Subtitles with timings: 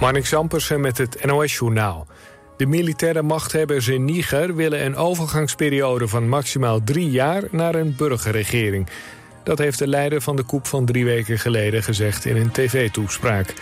[0.00, 2.06] Marnik Zampersen met het NOS-journaal.
[2.56, 8.88] De militaire machthebbers in Niger willen een overgangsperiode van maximaal drie jaar naar een burgerregering.
[9.44, 13.54] Dat heeft de leider van de koep van drie weken geleden gezegd in een tv-toespraak.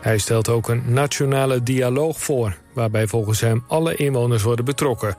[0.00, 5.16] Hij stelt ook een nationale dialoog voor, waarbij volgens hem alle inwoners worden betrokken.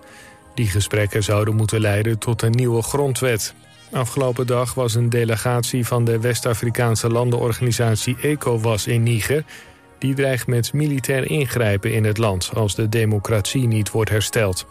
[0.55, 3.54] Die gesprekken zouden moeten leiden tot een nieuwe grondwet.
[3.92, 9.44] Afgelopen dag was een delegatie van de West-Afrikaanse landenorganisatie ECOWAS in Niger
[10.04, 14.66] die dreigt met militair ingrijpen in het land als de democratie niet wordt hersteld.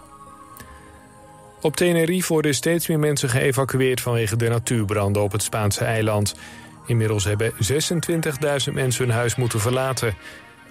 [1.61, 6.35] Op Tenerife worden steeds meer mensen geëvacueerd vanwege de natuurbranden op het Spaanse eiland.
[6.87, 10.15] Inmiddels hebben 26.000 mensen hun huis moeten verlaten.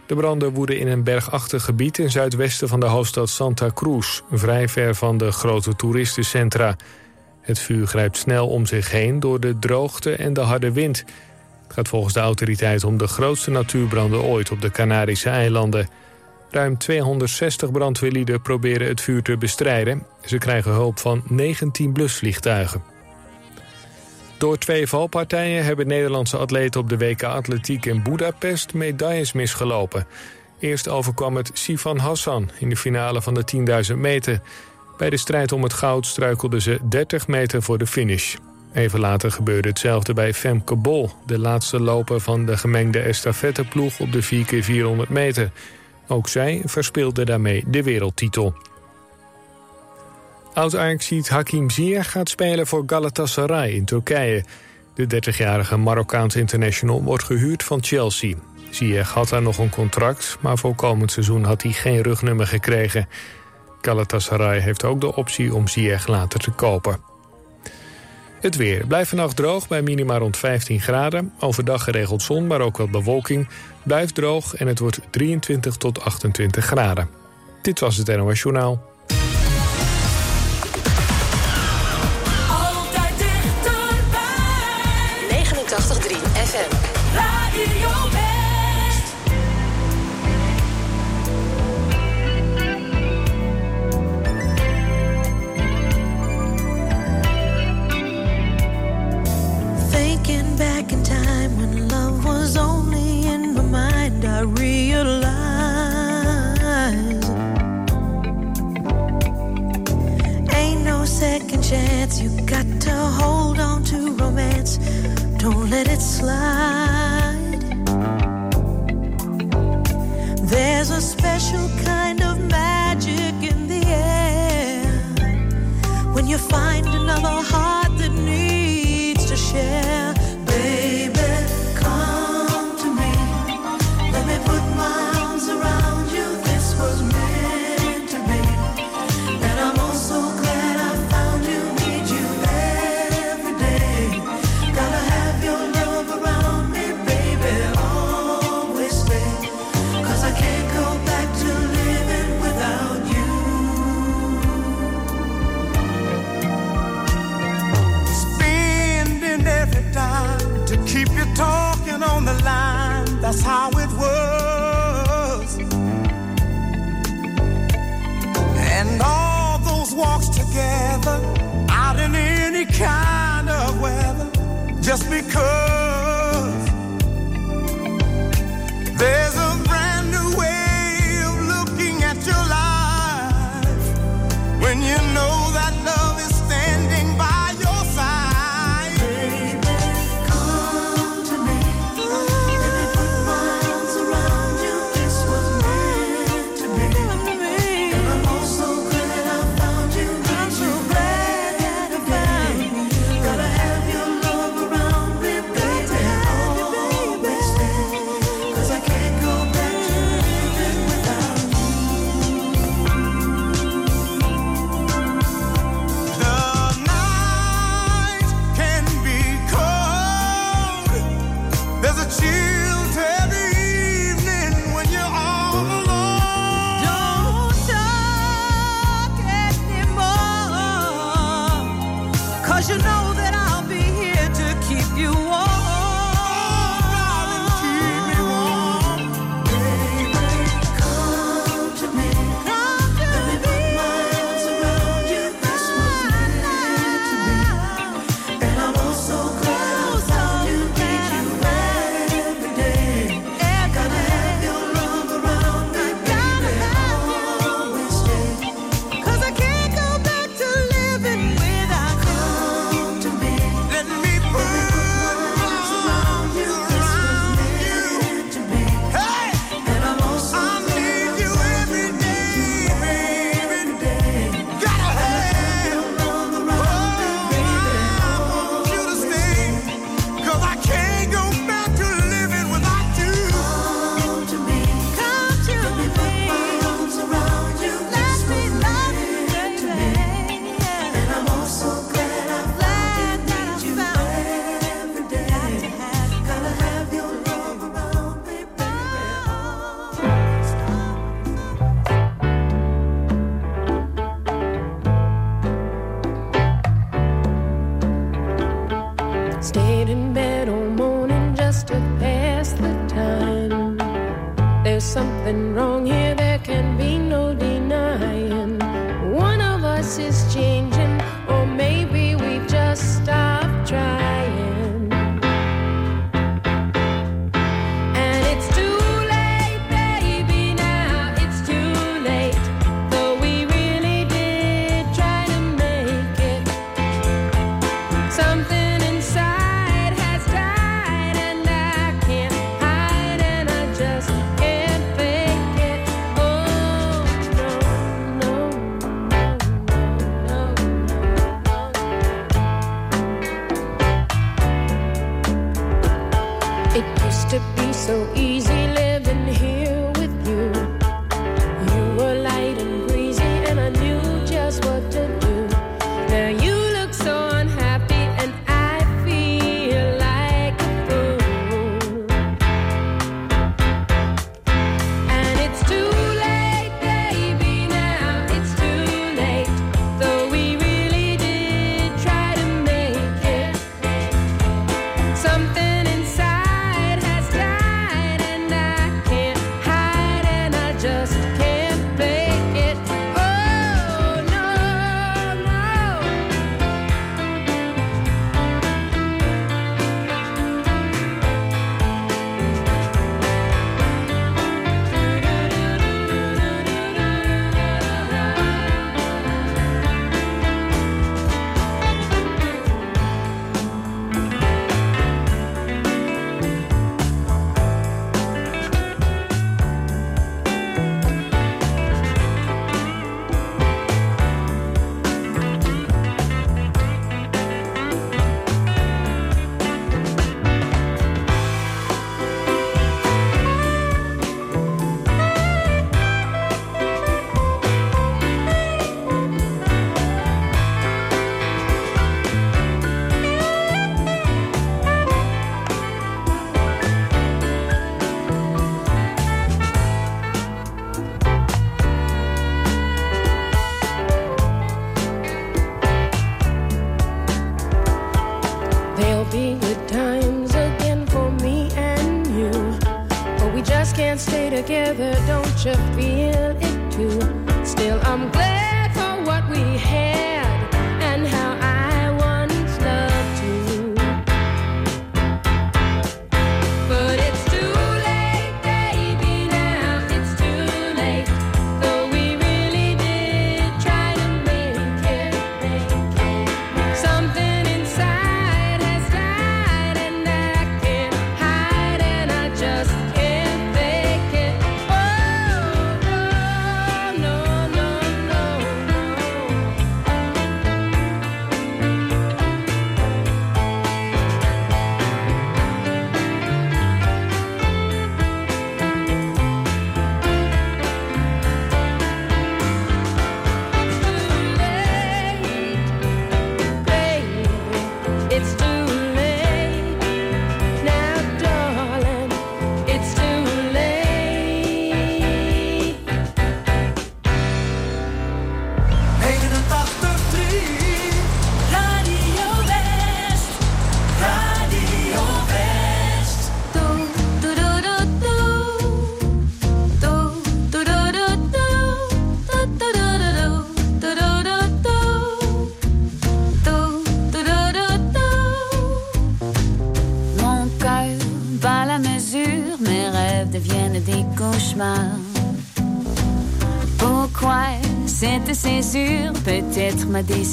[0.05, 4.67] De branden woeden in een bergachtig gebied in zuidwesten van de hoofdstad Santa Cruz, vrij
[4.67, 6.75] ver van de grote toeristencentra.
[7.41, 11.03] Het vuur grijpt snel om zich heen door de droogte en de harde wind.
[11.71, 15.89] Het gaat volgens de autoriteit om de grootste natuurbranden ooit op de Canarische eilanden.
[16.49, 20.05] Ruim 260 brandweerlieden proberen het vuur te bestrijden.
[20.25, 22.83] Ze krijgen hulp van 19 blusvliegtuigen.
[24.37, 30.07] Door twee valpartijen hebben Nederlandse atleten op de WK Atletiek in Budapest medailles misgelopen.
[30.59, 33.43] Eerst overkwam het Sifan Hassan in de finale van de
[33.91, 34.41] 10.000 meter.
[34.97, 38.35] Bij de strijd om het goud struikelde ze 30 meter voor de finish.
[38.73, 41.09] Even later gebeurde hetzelfde bij Femke Bol...
[41.25, 44.23] de laatste loper van de gemengde estafetteploeg op de
[45.05, 45.51] 4x400 meter.
[46.07, 48.53] Ook zij verspeelde daarmee de wereldtitel.
[50.53, 54.45] Oud-Ajaxiet Hakim Ziyech gaat spelen voor Galatasaray in Turkije.
[54.93, 58.35] De 30-jarige Marokkaans international wordt gehuurd van Chelsea.
[58.69, 63.07] Ziyech had daar nog een contract, maar voor komend seizoen had hij geen rugnummer gekregen.
[63.81, 67.10] Galatasaray heeft ook de optie om Ziyech later te kopen.
[68.41, 68.87] Het weer.
[68.87, 71.33] Blijft vannacht droog bij minima rond 15 graden.
[71.39, 73.47] Overdag geregeld zon, maar ook wat bewolking.
[73.83, 77.09] Blijft droog en het wordt 23 tot 28 graden.
[77.61, 78.89] Dit was het NOS Journaal.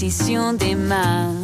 [0.01, 1.38] décision des mains.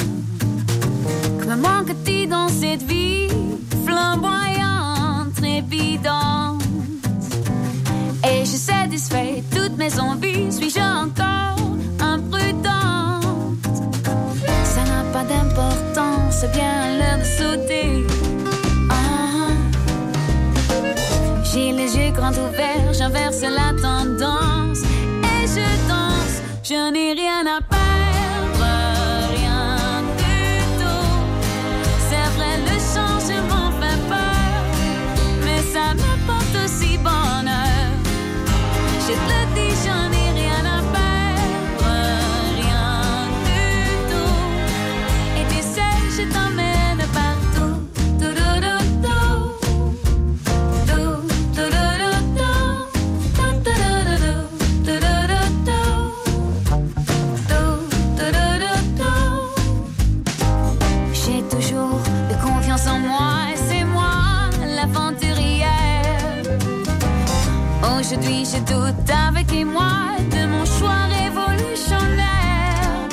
[67.99, 73.09] Aujourd'hui, je doute avec émoi de mon choix révolutionnaire.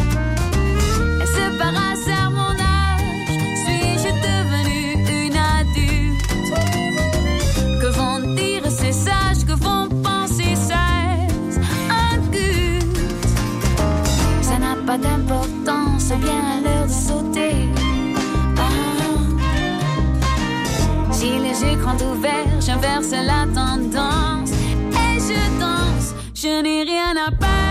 [1.21, 4.87] Est-ce par hasard mon âge Suis-je devenue
[5.25, 6.25] une adulte?
[7.79, 9.45] Que vont dire ces sages?
[9.47, 11.53] Que vont penser ces
[12.13, 12.97] adultes?
[14.41, 17.69] Ça n'a pas d'importance, bien à l'heure de sauter.
[18.57, 18.61] Ah.
[21.19, 24.30] J'ai les yeux grands ouverts, j'inverse la tendance.
[26.43, 27.70] Je n'ai rien à perdre.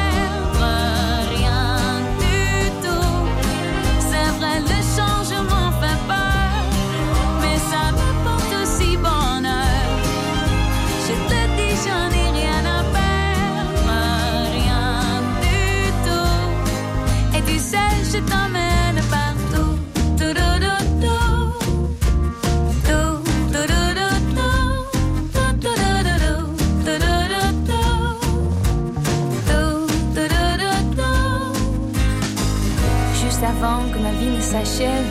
[34.50, 35.11] s'achève.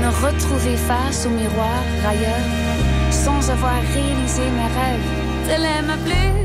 [0.00, 2.48] Me retrouver face au miroir ailleurs,
[3.10, 6.41] sans avoir réalisé mes rêves.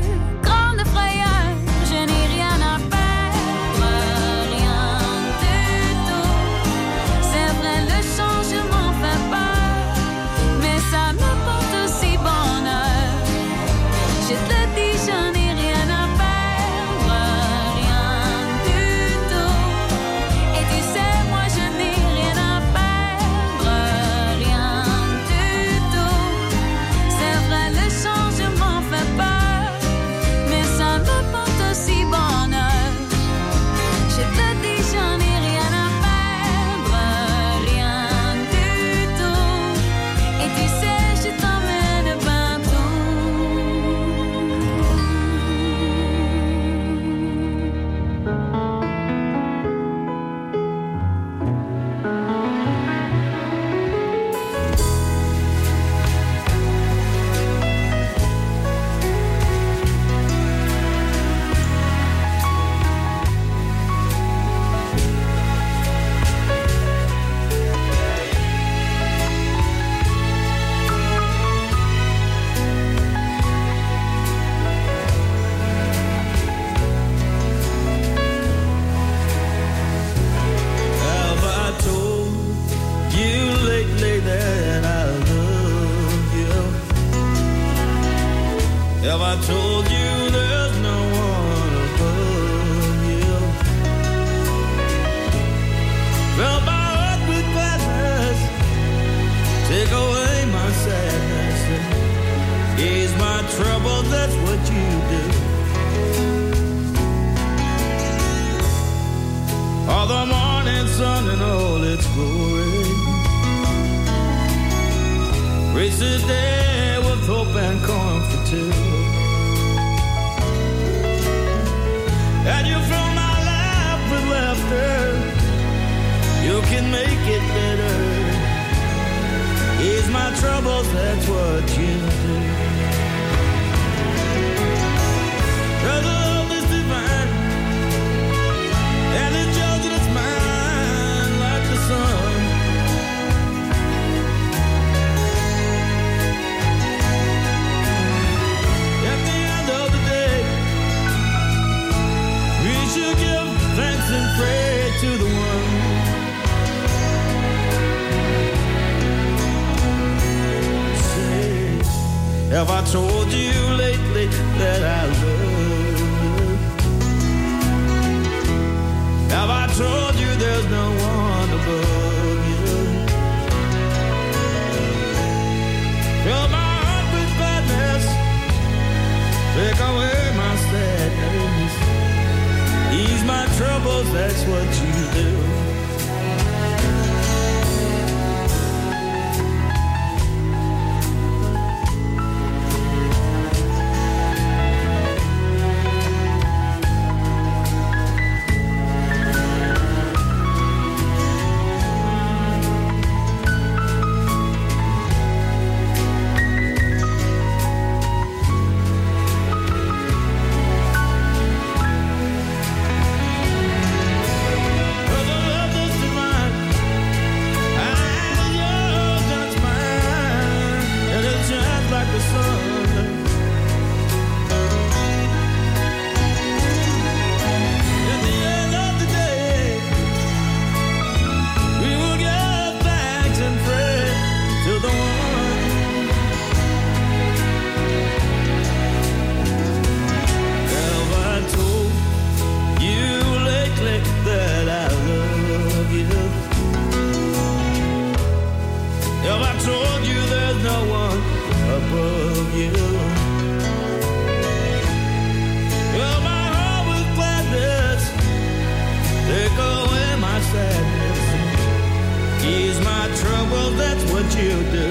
[264.18, 264.88] what you do.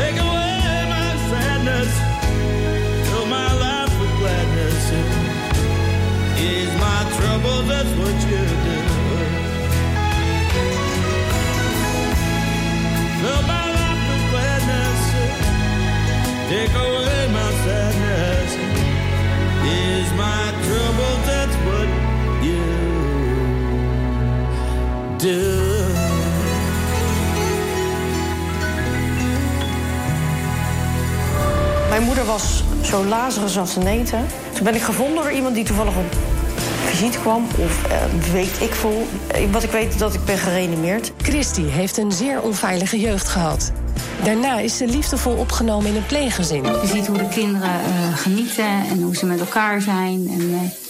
[0.00, 1.92] Take away my sadness,
[3.06, 4.84] fill my life with gladness.
[6.46, 8.78] Ease my trouble, that's what you do.
[13.20, 15.00] Fill my life with gladness,
[16.50, 18.50] take away my sadness.
[19.62, 20.44] Is my
[32.00, 34.26] Mijn moeder was zo lazarus als een eten.
[34.54, 36.16] Toen ben ik gevonden door iemand die toevallig op
[36.86, 37.46] visite kwam.
[37.58, 39.06] Of eh, weet ik veel.
[39.26, 41.12] Eh, Wat ik weet dat ik ben gereanimeerd.
[41.22, 43.72] Christy heeft een zeer onveilige jeugd gehad.
[44.24, 46.64] Daarna is ze liefdevol opgenomen in een pleeggezin.
[46.64, 50.28] Je ziet hoe de kinderen eh, genieten en hoe ze met elkaar zijn.
[50.30, 50.89] En eh,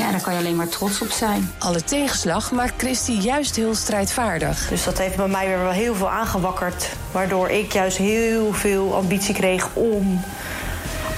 [0.00, 1.52] ja, daar kan je alleen maar trots op zijn.
[1.58, 4.68] Alle tegenslag maakt Christy juist heel strijdvaardig.
[4.68, 6.88] Dus dat heeft bij mij weer wel heel veel aangewakkerd.
[7.12, 10.20] Waardoor ik juist heel veel ambitie kreeg om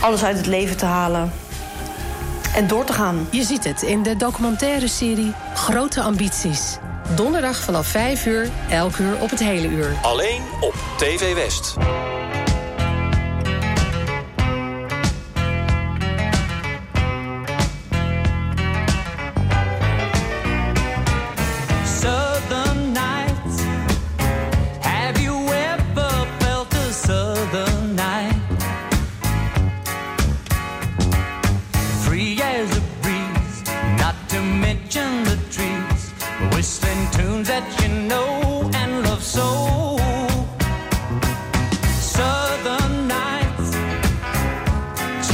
[0.01, 1.33] alles uit het leven te halen.
[2.55, 3.29] En door te gaan.
[3.31, 6.79] Je ziet het in de documentaire serie Grote Ambities.
[7.15, 9.97] Donderdag vanaf 5 uur, elk uur op het hele uur.
[10.03, 11.75] Alleen op TV West.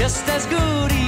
[0.09, 1.08] Just as good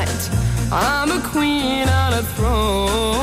[0.00, 0.30] you tonight.
[0.72, 3.19] I'm a queen on a throne.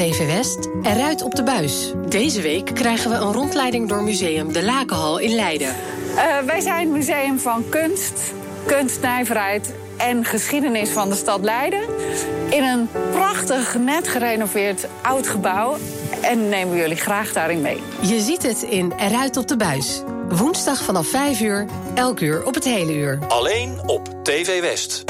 [0.00, 1.92] TV West eruit op de Buis.
[2.08, 5.68] Deze week krijgen we een rondleiding door Museum De Lakenhal in Leiden.
[6.16, 8.32] Eh, wij zijn het museum van kunst,
[8.66, 11.82] kunstnijverheid en geschiedenis van de stad Leiden.
[12.50, 15.76] In een prachtig, net gerenoveerd oud gebouw.
[16.20, 17.82] En nemen we jullie graag daarin mee.
[18.00, 20.02] Je ziet het in Eruit op de Buis.
[20.28, 23.18] Woensdag vanaf 5 uur, elk uur op het hele uur.
[23.28, 25.04] Alleen op TV West.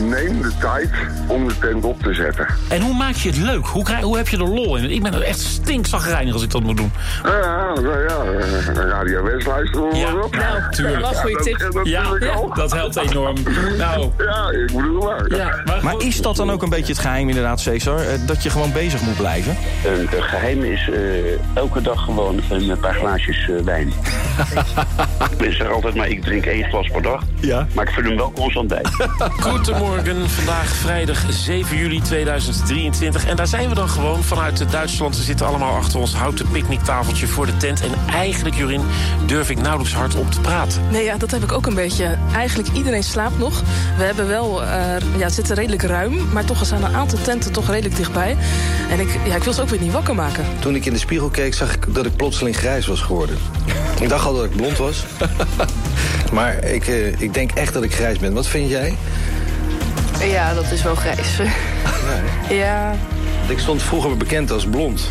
[0.00, 0.90] Neem de tijd
[1.26, 2.46] om de tent op te zetten.
[2.68, 3.66] En hoe maak je het leuk?
[3.66, 4.90] Hoe, krijg, hoe heb je er lol in?
[4.90, 6.92] Ik ben echt stinkzagrijnig als ik dat moet doen.
[7.24, 7.72] Ja,
[8.08, 8.24] ja,
[8.74, 10.10] Radio luisteren ja,
[10.98, 11.72] Ja, goede tip.
[11.72, 12.02] Dat, ja,
[12.54, 13.36] dat helpt enorm.
[13.78, 14.10] Nou.
[14.18, 15.36] Ja, ik bedoel maar.
[15.36, 17.98] Ja, maar, maar is dat dan ook een beetje het geheim inderdaad, Cesar?
[17.98, 19.56] Eh, dat je gewoon bezig moet blijven?
[19.84, 23.92] Een het geheim is eh, elke dag gewoon een paar glaasjes wijn.
[25.38, 27.22] ik zeg altijd maar, ik drink één glas per dag.
[27.40, 27.66] Ja.
[27.74, 28.82] Maar ik vind hem wel constant bij.
[29.40, 29.87] Goedemorgen
[30.26, 33.26] vandaag vrijdag 7 juli 2023.
[33.26, 35.16] En daar zijn we dan gewoon vanuit Duitsland.
[35.16, 37.80] We zitten allemaal achter ons houten picknicktafeltje voor de tent.
[37.80, 38.82] En eigenlijk, Jurin,
[39.26, 40.82] durf ik nauwelijks hardop te praten.
[40.90, 42.18] Nee, ja, dat heb ik ook een beetje.
[42.32, 43.62] Eigenlijk iedereen slaapt nog.
[43.96, 44.68] We hebben wel, eh,
[45.16, 48.36] ja, het zit er redelijk ruim, maar toch zijn een aantal tenten toch redelijk dichtbij.
[48.90, 50.44] En ik, ja, ik wil ze ook weer niet wakker maken.
[50.58, 53.36] Toen ik in de spiegel keek, zag ik dat ik plotseling grijs was geworden.
[54.00, 55.04] Ik dacht al dat ik blond was.
[56.32, 58.32] maar ik, eh, ik denk echt dat ik grijs ben.
[58.32, 58.94] Wat vind jij?
[60.20, 61.28] Ja, dat is wel grijs.
[62.64, 62.94] ja,
[63.46, 65.10] Ik stond vroeger bekend als blond.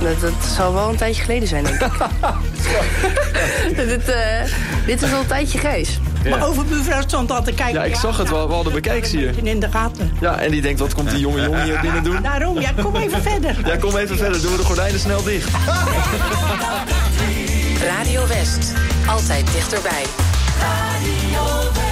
[0.00, 1.92] dat, dat zal wel een tijdje geleden zijn, denk ik.
[3.86, 4.42] dit, eh,
[4.86, 5.98] dit is al een tijdje grijs.
[6.30, 7.80] Maar over mevrouw stond al te kijken.
[7.80, 8.48] Ja, ik zag het wel.
[8.48, 9.32] We hadden bekijken, zie je.
[9.42, 10.12] In de gaten.
[10.20, 12.22] Ja, en die denkt, wat komt die jonge jongen hier binnen doen?
[12.22, 13.56] Daarom, ja, kom even verder.
[13.64, 14.42] Ja, kom even verder.
[14.42, 15.50] Doen we de gordijnen snel dicht.
[17.82, 18.72] Radio West.
[19.06, 20.04] Altijd dichterbij.
[20.58, 21.87] When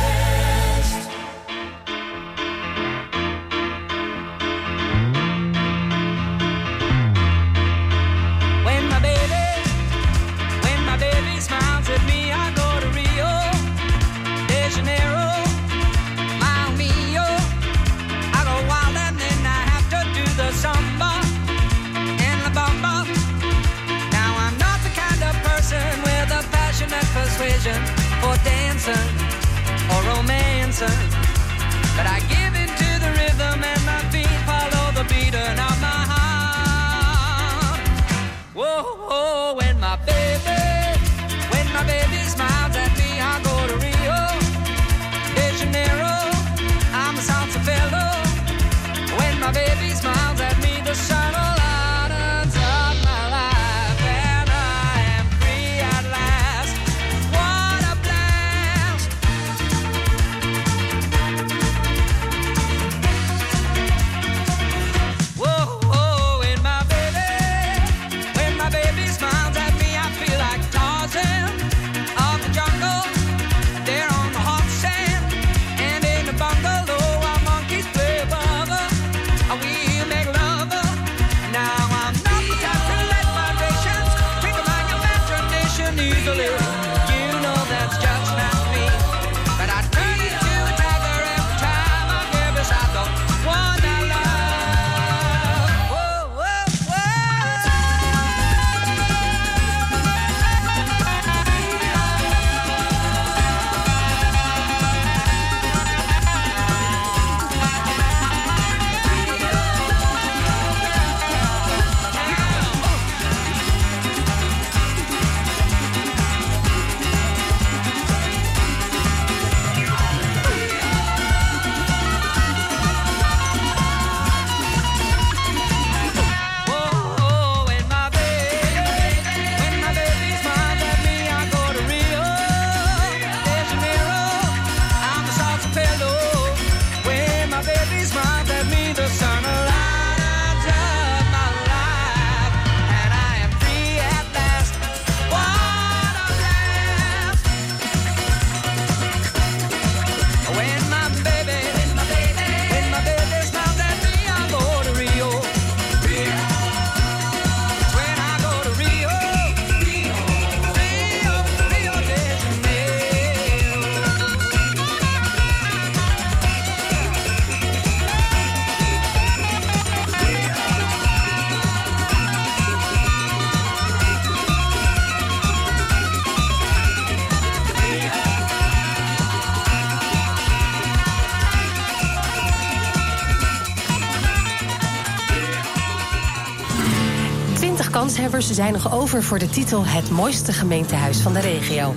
[188.07, 191.95] Kanshebbers zijn nog over voor de titel Het mooiste gemeentehuis van de regio.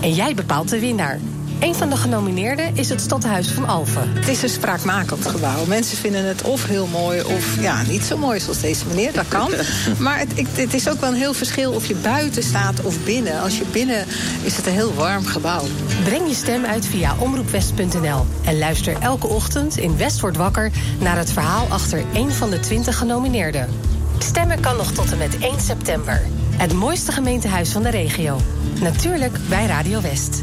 [0.00, 1.18] En jij bepaalt de winnaar.
[1.60, 4.10] Een van de genomineerden is het Stadhuis van Alphen.
[4.14, 5.64] Het is een spraakmakend gebouw.
[5.66, 9.12] Mensen vinden het of heel mooi of ja, niet zo mooi zoals deze meneer.
[9.12, 9.50] Dat kan.
[9.98, 13.04] Maar het, ik- het is ook wel een heel verschil of je buiten staat of
[13.04, 13.40] binnen.
[13.40, 14.04] Als je binnen
[14.42, 15.62] is het een heel warm gebouw.
[16.04, 18.26] Breng je stem uit via omroepwest.nl.
[18.44, 22.60] En luister elke ochtend in West wordt wakker naar het verhaal achter één van de
[22.60, 23.68] 20 genomineerden.
[24.18, 26.20] Stemmen kan nog tot en met 1 september.
[26.50, 28.40] Het mooiste gemeentehuis van de regio.
[28.80, 30.42] Natuurlijk bij Radio West.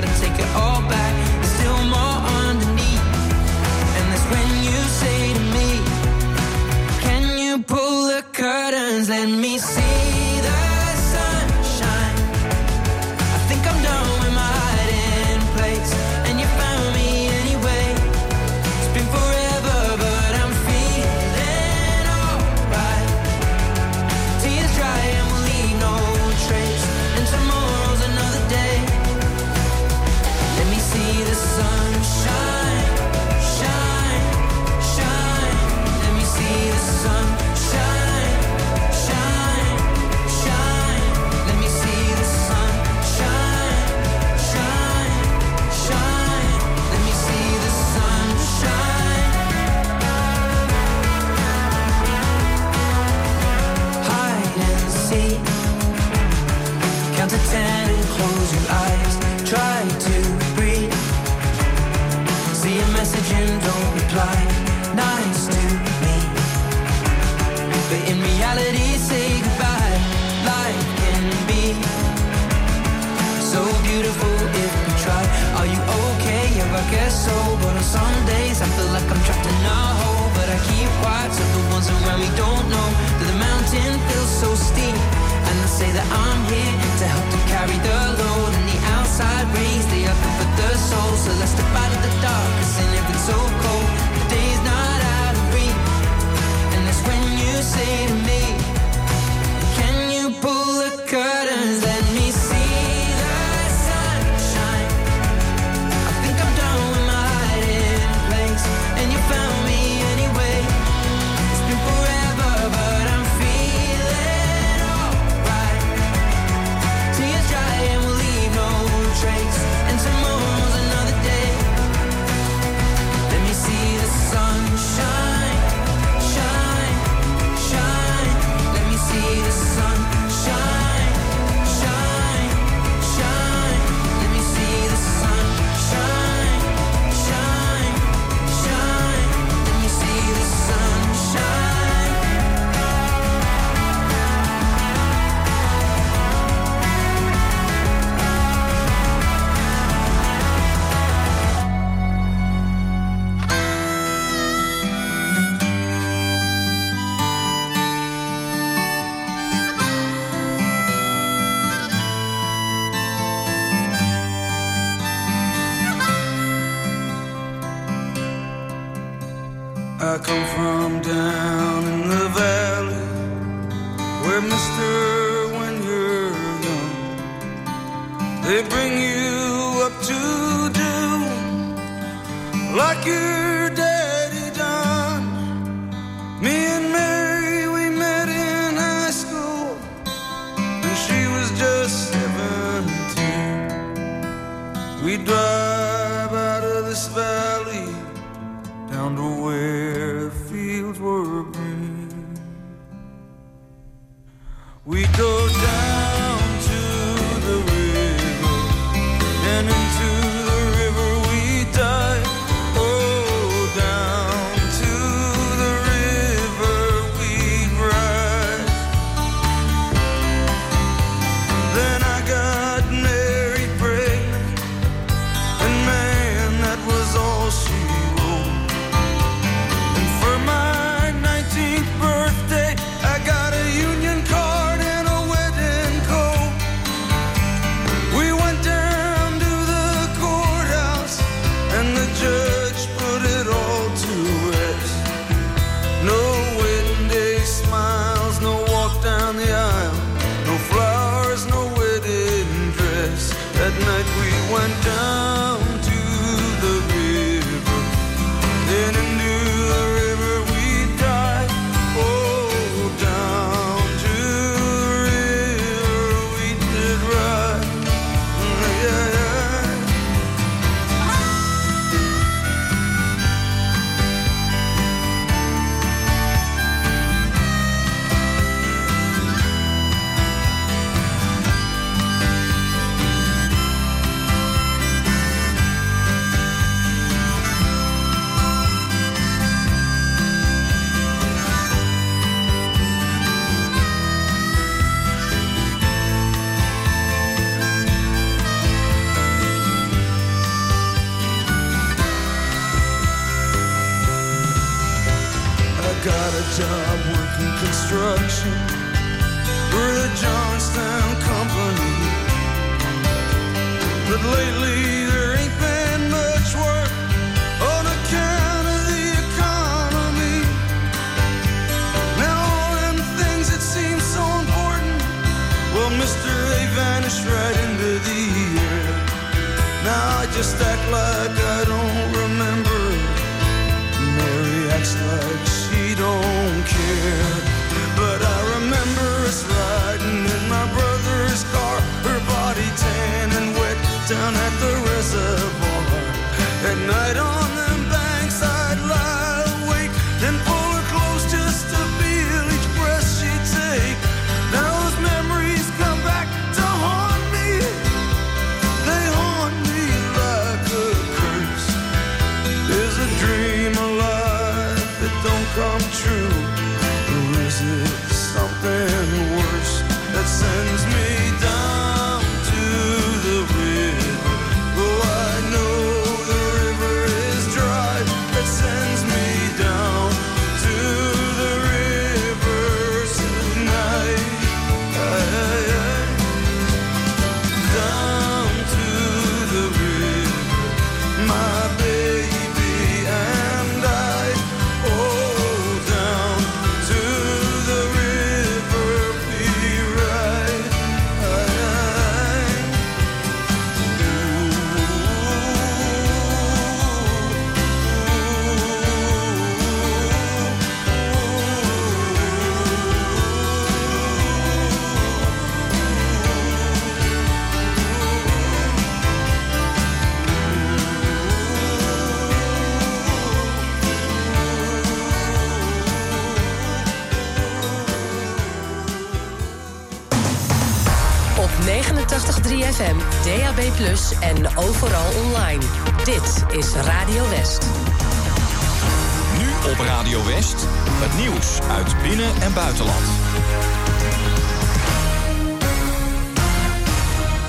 [0.00, 0.97] gotta take it all back.